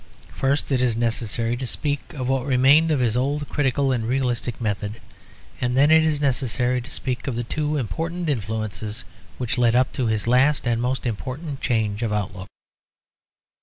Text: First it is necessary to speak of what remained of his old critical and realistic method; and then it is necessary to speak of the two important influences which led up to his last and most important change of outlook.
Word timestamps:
First 0.33 0.71
it 0.71 0.81
is 0.81 0.97
necessary 0.97 1.55
to 1.55 1.67
speak 1.67 2.15
of 2.15 2.27
what 2.27 2.47
remained 2.47 2.89
of 2.89 3.01
his 3.01 3.15
old 3.15 3.47
critical 3.49 3.91
and 3.91 4.03
realistic 4.07 4.59
method; 4.59 4.99
and 5.61 5.77
then 5.77 5.91
it 5.91 6.03
is 6.03 6.19
necessary 6.19 6.81
to 6.81 6.89
speak 6.89 7.27
of 7.27 7.35
the 7.35 7.43
two 7.43 7.77
important 7.77 8.27
influences 8.27 9.03
which 9.37 9.59
led 9.59 9.75
up 9.75 9.91
to 9.93 10.07
his 10.07 10.25
last 10.25 10.65
and 10.67 10.81
most 10.81 11.05
important 11.05 11.61
change 11.61 12.01
of 12.01 12.11
outlook. 12.11 12.47